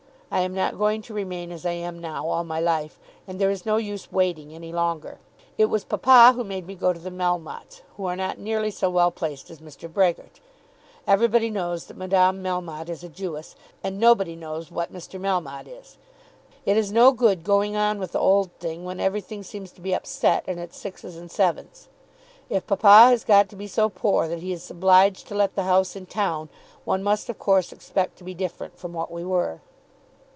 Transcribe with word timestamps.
I 0.33 0.39
am 0.43 0.53
not 0.53 0.77
going 0.77 1.01
to 1.03 1.13
remain 1.13 1.51
as 1.51 1.65
I 1.65 1.73
am 1.73 1.99
now 1.99 2.25
all 2.29 2.45
my 2.45 2.61
life, 2.61 3.01
and 3.27 3.37
there 3.37 3.51
is 3.51 3.65
no 3.65 3.75
use 3.75 4.13
waiting 4.13 4.55
any 4.55 4.71
longer. 4.71 5.19
It 5.57 5.65
was 5.65 5.83
papa 5.83 6.31
who 6.33 6.45
made 6.45 6.65
me 6.65 6.73
go 6.73 6.93
to 6.93 6.99
the 6.99 7.11
Melmottes, 7.11 7.81
who 7.97 8.05
are 8.05 8.15
not 8.15 8.39
nearly 8.39 8.71
so 8.71 8.89
well 8.89 9.11
placed 9.11 9.49
as 9.49 9.59
Mr. 9.59 9.91
Brehgert. 9.91 10.39
Everybody 11.05 11.49
knows 11.49 11.87
that 11.87 11.97
Madame 11.97 12.41
Melmotte 12.41 12.87
is 12.87 13.03
a 13.03 13.09
Jewess, 13.09 13.57
and 13.83 13.99
nobody 13.99 14.37
knows 14.37 14.71
what 14.71 14.93
Mr. 14.93 15.19
Melmotte 15.19 15.67
is. 15.67 15.97
It 16.65 16.77
is 16.77 16.93
no 16.93 17.11
good 17.11 17.43
going 17.43 17.75
on 17.75 17.99
with 17.99 18.13
the 18.13 18.19
old 18.19 18.53
thing 18.53 18.85
when 18.85 19.01
everything 19.01 19.43
seems 19.43 19.73
to 19.73 19.81
be 19.81 19.93
upset 19.93 20.45
and 20.47 20.61
at 20.61 20.73
sixes 20.73 21.17
and 21.17 21.29
sevens. 21.29 21.89
If 22.49 22.65
papa 22.67 23.09
has 23.09 23.25
got 23.25 23.49
to 23.49 23.57
be 23.57 23.67
so 23.67 23.89
poor 23.89 24.29
that 24.29 24.39
he 24.39 24.53
is 24.53 24.71
obliged 24.71 25.27
to 25.27 25.35
let 25.35 25.55
the 25.55 25.63
house 25.63 25.97
in 25.97 26.05
town, 26.05 26.47
one 26.85 27.03
must 27.03 27.27
of 27.27 27.37
course 27.37 27.73
expect 27.73 28.17
to 28.19 28.23
be 28.23 28.33
different 28.33 28.79
from 28.79 28.93
what 28.93 29.11
we 29.11 29.25
were. 29.25 29.59